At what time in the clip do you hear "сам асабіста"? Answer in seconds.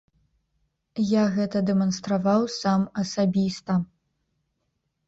2.61-3.79